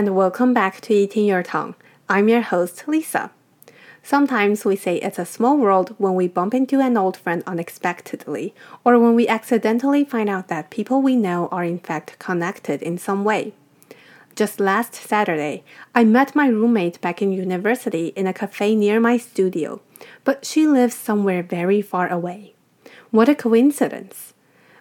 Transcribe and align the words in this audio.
and 0.00 0.16
welcome 0.16 0.54
back 0.54 0.80
to 0.80 0.94
Eating 0.94 1.26
Your 1.26 1.42
Tongue. 1.42 1.74
I'm 2.08 2.26
your 2.26 2.40
host, 2.40 2.84
Lisa. 2.88 3.32
Sometimes 4.02 4.64
we 4.64 4.74
say 4.74 4.96
it's 4.96 5.18
a 5.18 5.26
small 5.26 5.58
world 5.58 5.94
when 5.98 6.14
we 6.14 6.26
bump 6.26 6.54
into 6.54 6.80
an 6.80 6.96
old 6.96 7.18
friend 7.18 7.42
unexpectedly, 7.46 8.54
or 8.82 8.98
when 8.98 9.14
we 9.14 9.28
accidentally 9.28 10.06
find 10.06 10.30
out 10.30 10.48
that 10.48 10.70
people 10.70 11.02
we 11.02 11.16
know 11.16 11.48
are 11.48 11.64
in 11.64 11.78
fact 11.78 12.18
connected 12.18 12.80
in 12.80 12.96
some 12.96 13.24
way. 13.24 13.52
Just 14.34 14.58
last 14.58 14.94
Saturday, 14.94 15.64
I 15.94 16.04
met 16.04 16.34
my 16.34 16.46
roommate 16.48 16.98
back 17.02 17.20
in 17.20 17.30
university 17.30 18.06
in 18.16 18.26
a 18.26 18.32
cafe 18.32 18.74
near 18.74 19.00
my 19.00 19.18
studio, 19.18 19.82
but 20.24 20.46
she 20.46 20.66
lives 20.66 20.94
somewhere 20.94 21.42
very 21.42 21.82
far 21.82 22.08
away. 22.08 22.54
What 23.10 23.28
a 23.28 23.34
coincidence! 23.34 24.32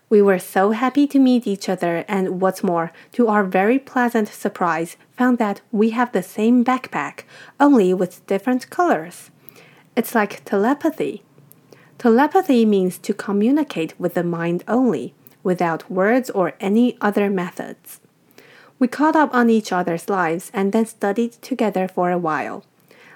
We 0.09 0.23
were 0.23 0.39
so 0.39 0.71
happy 0.71 1.05
to 1.05 1.19
meet 1.19 1.45
each 1.45 1.69
other, 1.69 2.03
and 2.07 2.41
what's 2.41 2.63
more, 2.63 2.91
to 3.11 3.27
our 3.27 3.43
very 3.43 3.77
pleasant 3.77 4.27
surprise, 4.27 4.97
found 5.15 5.37
that 5.37 5.61
we 5.71 5.91
have 5.91 6.11
the 6.11 6.23
same 6.23 6.65
backpack, 6.65 7.25
only 7.59 7.93
with 7.93 8.25
different 8.25 8.71
colors. 8.71 9.29
It's 9.95 10.15
like 10.15 10.43
telepathy. 10.45 11.21
Telepathy 12.00 12.65
means 12.65 12.97
to 12.97 13.14
communicate 13.14 14.00
with 14.00 14.15
the 14.15 14.23
mind 14.23 14.64
only, 14.67 15.14
without 15.43 15.91
words 15.91 16.31
or 16.31 16.53
any 16.59 16.97
other 17.01 17.29
methods. 17.29 18.00
We 18.79 18.87
caught 18.87 19.15
up 19.15 19.31
on 19.33 19.50
each 19.50 19.71
other's 19.71 20.09
lives 20.09 20.50
and 20.55 20.71
then 20.71 20.87
studied 20.87 21.33
together 21.33 21.87
for 21.87 22.09
a 22.09 22.17
while. 22.17 22.64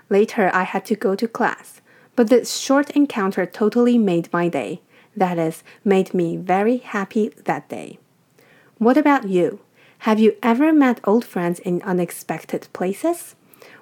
Later, 0.09 0.51
I 0.53 0.63
had 0.63 0.85
to 0.85 0.95
go 0.95 1.15
to 1.15 1.27
class, 1.27 1.81
but 2.15 2.29
this 2.29 2.57
short 2.57 2.91
encounter 2.91 3.48
totally 3.48 3.98
made 3.98 4.31
my 4.31 4.48
day 4.48 4.81
that 5.16 5.38
is, 5.38 5.63
made 5.84 6.13
me 6.13 6.38
very 6.38 6.77
happy 6.77 7.30
that 7.45 7.70
day. 7.70 7.99
What 8.77 8.98
about 8.98 9.27
you? 9.27 9.59
Have 9.99 10.20
you 10.20 10.35
ever 10.44 10.73
met 10.73 10.99
old 11.05 11.23
friends 11.23 11.60
in 11.60 11.82
unexpected 11.84 12.68
places? 12.74 13.35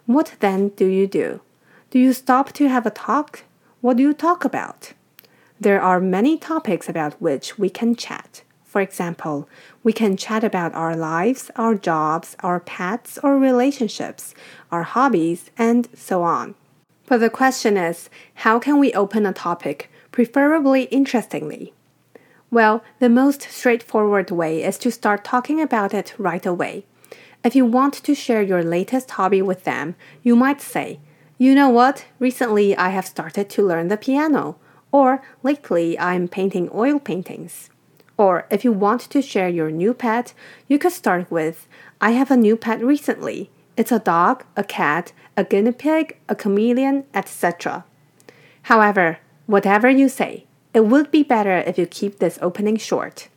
What 0.06 0.36
then 0.40 0.70
do 0.70 0.86
you 0.86 1.08
do? 1.08 1.42
Do 1.90 2.00
you 2.00 2.14
stop 2.14 2.54
to 2.54 2.70
have 2.70 2.86
a 2.86 2.92
talk? 2.92 3.44
What 3.82 3.98
do 3.98 4.04
you 4.04 4.14
talk 4.14 4.46
about? 4.46 4.94
There 5.60 5.82
are 5.82 6.00
many 6.00 6.38
topics 6.38 6.88
about 6.88 7.22
which 7.22 7.58
we 7.58 7.70
can 7.70 7.96
chat. 7.96 8.44
For 8.64 8.80
example, 8.80 9.50
we 9.84 9.92
can 9.92 10.16
chat 10.16 10.46
about 10.46 10.74
our 10.74 10.96
lives, 10.96 11.52
our 11.58 11.76
jobs, 11.76 12.38
our 12.40 12.62
pets 12.62 13.20
or 13.22 13.38
relationships, 13.38 14.34
our 14.72 14.84
hobbies, 14.84 15.52
and 15.58 15.90
so 15.94 16.24
on. 16.24 16.56
But 17.06 17.18
the 17.18 17.30
question 17.30 17.76
is, 17.76 18.10
how 18.36 18.60
can 18.60 18.80
we 18.80 18.94
open 18.94 19.26
a 19.26 19.34
topic 19.34 19.91
preferably 20.12 20.84
interestingly? 20.84 21.74
Well, 22.50 22.84
the 23.00 23.10
most 23.10 23.44
straightforward 23.44 24.30
way 24.30 24.64
is 24.64 24.78
to 24.80 24.92
start 24.92 25.24
talking 25.24 25.62
about 25.62 25.94
it 25.94 26.14
right 26.18 26.46
away. 26.46 26.86
If 27.44 27.56
you 27.56 27.66
want 27.66 27.94
to 27.96 28.14
share 28.14 28.42
your 28.42 28.64
latest 28.64 29.12
hobby 29.12 29.42
with 29.42 29.64
them, 29.64 29.96
you 30.22 30.36
might 30.36 30.62
say, 30.62 31.00
You 31.38 31.56
know 31.56 31.70
what? 31.70 32.06
Recently 32.20 32.76
I 32.76 32.90
have 32.90 33.08
started 33.08 33.50
to 33.52 33.66
learn 33.66 33.88
the 33.88 33.98
piano. 33.98 34.58
Or, 34.92 35.24
lately 35.42 35.98
I'm 35.98 36.28
painting 36.28 36.70
oil 36.74 37.00
paintings. 37.00 37.70
Or, 38.18 38.46
if 38.52 38.64
you 38.64 38.72
want 38.72 39.02
to 39.02 39.22
share 39.22 39.50
your 39.50 39.72
new 39.72 39.94
pet, 39.94 40.34
you 40.68 40.78
could 40.78 40.92
start 40.92 41.32
with, 41.32 41.68
I 42.00 42.12
have 42.12 42.30
a 42.30 42.38
new 42.38 42.58
pet 42.58 42.84
recently. 42.84 43.50
It's 43.78 43.92
a 43.92 44.00
dog, 44.00 44.44
a 44.56 44.64
cat, 44.64 45.14
a 45.38 45.44
guinea 45.44 45.72
pig, 45.72 46.18
a 46.28 46.36
chameleon, 46.36 47.06
etc. 47.14 47.86
However, 48.64 49.20
Whatever 49.48 49.90
you 49.90 50.08
say, 50.08 50.46
it 50.74 50.86
would 50.86 51.12
be 51.12 51.24
better 51.24 51.58
if 51.58 51.78
you 51.78 51.86
keep 51.86 52.20
this 52.20 52.40
opening 52.42 52.78
short. 52.78 53.28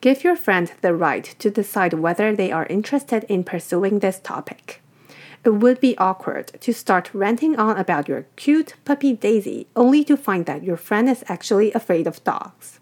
Give 0.00 0.22
your 0.22 0.36
friend 0.36 0.70
the 0.82 0.94
right 0.94 1.34
to 1.38 1.50
decide 1.50 1.94
whether 1.94 2.34
they 2.34 2.52
are 2.52 2.66
interested 2.66 3.24
in 3.24 3.44
pursuing 3.44 3.98
this 3.98 4.20
topic. 4.20 4.82
It 5.44 5.50
would 5.50 5.80
be 5.80 5.96
awkward 5.98 6.52
to 6.60 6.72
start 6.72 7.14
ranting 7.14 7.56
on 7.56 7.76
about 7.76 8.08
your 8.08 8.26
cute 8.36 8.74
puppy 8.84 9.12
Daisy 9.12 9.66
only 9.74 10.04
to 10.04 10.16
find 10.16 10.44
that 10.46 10.64
your 10.64 10.76
friend 10.76 11.08
is 11.08 11.24
actually 11.28 11.72
afraid 11.72 12.06
of 12.06 12.22
dogs. 12.24 12.78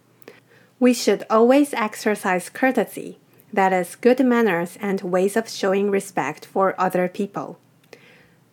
We 0.80 0.92
should 0.92 1.24
always 1.30 1.72
exercise 1.74 2.48
courtesy, 2.48 3.18
that 3.52 3.72
is, 3.72 3.96
good 3.96 4.24
manners 4.24 4.76
and 4.80 5.00
ways 5.02 5.36
of 5.36 5.48
showing 5.48 5.90
respect 5.90 6.44
for 6.44 6.74
other 6.78 7.08
people. 7.08 7.58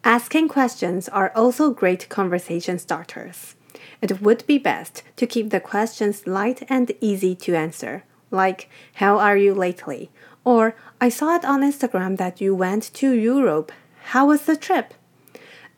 Asking 0.03 0.47
questions 0.47 1.09
are 1.09 1.31
also 1.35 1.71
great 1.71 2.09
conversation 2.09 2.79
starters 2.79 3.55
it 4.01 4.21
would 4.21 4.45
be 4.47 4.57
best 4.57 5.03
to 5.15 5.27
keep 5.27 5.49
the 5.49 5.59
questions 5.59 6.25
light 6.25 6.63
and 6.67 6.91
easy 6.99 7.35
to 7.35 7.55
answer, 7.55 8.03
like, 8.31 8.69
How 8.95 9.19
are 9.19 9.37
you 9.37 9.53
lately? 9.53 10.09
Or, 10.43 10.75
I 10.99 11.09
saw 11.09 11.35
it 11.35 11.45
on 11.45 11.61
Instagram 11.61 12.17
that 12.17 12.41
you 12.41 12.55
went 12.55 12.91
to 12.95 13.11
Europe. 13.11 13.71
How 14.05 14.27
was 14.27 14.45
the 14.45 14.57
trip? 14.57 14.95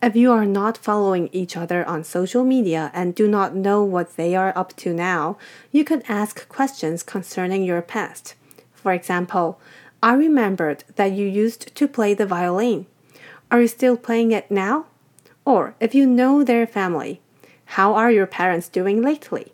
If 0.02 0.16
you 0.16 0.32
are 0.32 0.46
not 0.46 0.78
following 0.78 1.30
each 1.32 1.56
other 1.56 1.86
on 1.88 2.04
social 2.04 2.44
media 2.44 2.92
and 2.94 3.16
do 3.16 3.28
not 3.28 3.56
know 3.56 3.84
what 3.84 4.18
they 4.18 4.36
are 4.36 4.52
up 4.54 4.76
to 4.78 4.94
now, 4.94 5.38
you 5.72 5.84
could 5.86 6.04
ask 6.10 6.48
questions 6.50 7.04
concerning 7.04 7.64
your 7.64 7.82
past. 7.82 8.36
For 8.74 8.92
example, 8.92 9.60
I 10.02 10.14
remembered 10.14 10.84
that 10.98 11.14
you 11.14 11.26
used 11.26 11.74
to 11.76 11.88
play 11.88 12.14
the 12.14 12.26
violin. 12.26 12.86
Are 13.50 13.62
you 13.62 13.70
still 13.70 13.96
playing 13.96 14.34
it 14.34 14.52
now? 14.52 14.88
Or 15.46 15.76
if 15.80 15.96
you 15.96 16.06
know 16.06 16.44
their 16.44 16.68
family, 16.68 17.22
how 17.66 17.94
are 17.96 18.12
your 18.12 18.28
parents 18.28 18.70
doing 18.70 19.02
lately? 19.02 19.54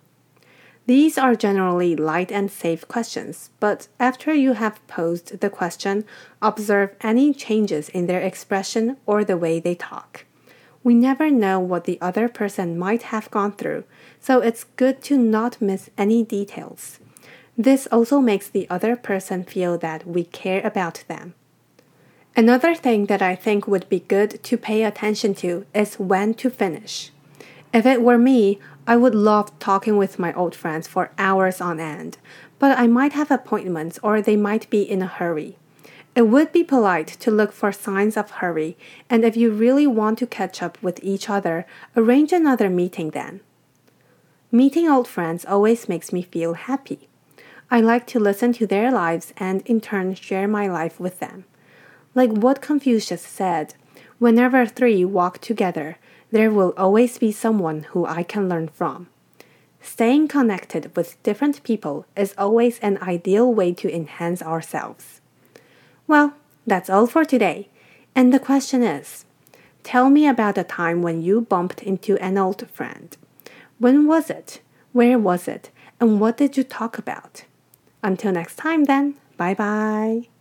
These 0.85 1.19
are 1.19 1.35
generally 1.35 1.95
light 1.95 2.31
and 2.31 2.49
safe 2.49 2.87
questions, 2.87 3.51
but 3.59 3.87
after 3.99 4.33
you 4.33 4.53
have 4.53 4.85
posed 4.87 5.39
the 5.39 5.49
question, 5.49 6.03
observe 6.41 6.95
any 7.01 7.31
changes 7.33 7.89
in 7.89 8.07
their 8.07 8.21
expression 8.21 8.97
or 9.05 9.23
the 9.23 9.37
way 9.37 9.59
they 9.59 9.75
talk. 9.75 10.25
We 10.83 10.95
never 10.95 11.29
know 11.29 11.59
what 11.59 11.83
the 11.83 11.99
other 12.01 12.27
person 12.27 12.79
might 12.79 13.03
have 13.03 13.29
gone 13.29 13.51
through, 13.51 13.83
so 14.19 14.39
it's 14.39 14.63
good 14.77 15.03
to 15.03 15.17
not 15.17 15.61
miss 15.61 15.91
any 15.97 16.23
details. 16.23 16.99
This 17.55 17.87
also 17.91 18.19
makes 18.19 18.49
the 18.49 18.67
other 18.69 18.95
person 18.95 19.43
feel 19.43 19.77
that 19.77 20.07
we 20.07 20.23
care 20.23 20.65
about 20.65 21.03
them. 21.07 21.35
Another 22.35 22.73
thing 22.73 23.07
that 23.07 23.21
I 23.21 23.35
think 23.35 23.67
would 23.67 23.89
be 23.89 23.99
good 23.99 24.41
to 24.43 24.57
pay 24.57 24.83
attention 24.83 25.35
to 25.35 25.65
is 25.75 25.99
when 25.99 26.33
to 26.35 26.49
finish. 26.49 27.11
If 27.71 27.85
it 27.85 28.01
were 28.01 28.17
me, 28.17 28.59
I 28.87 28.97
would 28.97 29.13
love 29.13 29.57
talking 29.59 29.97
with 29.97 30.17
my 30.17 30.33
old 30.33 30.55
friends 30.55 30.87
for 30.87 31.11
hours 31.19 31.61
on 31.61 31.79
end, 31.79 32.17
but 32.57 32.77
I 32.77 32.87
might 32.87 33.13
have 33.13 33.29
appointments 33.29 33.99
or 34.01 34.21
they 34.21 34.35
might 34.35 34.69
be 34.71 34.81
in 34.81 35.03
a 35.03 35.07
hurry. 35.07 35.57
It 36.15 36.23
would 36.23 36.51
be 36.51 36.63
polite 36.63 37.07
to 37.19 37.29
look 37.29 37.51
for 37.51 37.71
signs 37.71 38.17
of 38.17 38.31
hurry, 38.31 38.75
and 39.09 39.23
if 39.23 39.37
you 39.37 39.51
really 39.51 39.85
want 39.85 40.17
to 40.19 40.27
catch 40.27 40.63
up 40.63 40.81
with 40.81 40.99
each 41.03 41.29
other, 41.29 41.67
arrange 41.95 42.33
another 42.33 42.69
meeting 42.69 43.11
then. 43.11 43.41
Meeting 44.51 44.89
old 44.89 45.07
friends 45.07 45.45
always 45.45 45.87
makes 45.87 46.11
me 46.11 46.23
feel 46.23 46.53
happy. 46.55 47.07
I 47.69 47.81
like 47.81 48.07
to 48.07 48.19
listen 48.19 48.51
to 48.53 48.65
their 48.65 48.91
lives 48.91 49.31
and 49.37 49.61
in 49.67 49.79
turn 49.79 50.15
share 50.15 50.47
my 50.47 50.67
life 50.67 50.99
with 50.99 51.19
them. 51.19 51.45
Like 52.15 52.31
what 52.31 52.63
Confucius 52.63 53.21
said, 53.21 53.75
whenever 54.19 54.65
three 54.65 55.03
walk 55.03 55.39
together, 55.39 55.97
there 56.31 56.51
will 56.51 56.73
always 56.77 57.17
be 57.17 57.31
someone 57.31 57.83
who 57.91 58.05
I 58.05 58.23
can 58.23 58.47
learn 58.47 58.67
from. 58.67 59.07
Staying 59.81 60.27
connected 60.27 60.95
with 60.95 61.21
different 61.23 61.63
people 61.63 62.05
is 62.15 62.35
always 62.37 62.79
an 62.79 62.97
ideal 63.01 63.51
way 63.51 63.73
to 63.73 63.93
enhance 63.93 64.41
ourselves. 64.41 65.21
Well, 66.05 66.33
that's 66.67 66.89
all 66.89 67.07
for 67.07 67.25
today. 67.25 67.69
And 68.15 68.33
the 68.33 68.39
question 68.39 68.83
is 68.83 69.25
Tell 69.83 70.09
me 70.09 70.27
about 70.27 70.57
a 70.57 70.63
time 70.63 71.01
when 71.01 71.21
you 71.21 71.41
bumped 71.41 71.81
into 71.81 72.17
an 72.17 72.37
old 72.37 72.69
friend. 72.69 73.15
When 73.79 74.07
was 74.07 74.29
it? 74.29 74.61
Where 74.91 75.17
was 75.17 75.47
it? 75.47 75.69
And 75.99 76.19
what 76.19 76.37
did 76.37 76.57
you 76.57 76.63
talk 76.63 76.97
about? 76.97 77.43
Until 78.03 78.31
next 78.31 78.57
time, 78.57 78.85
then, 78.85 79.15
bye 79.37 79.53
bye. 79.53 80.38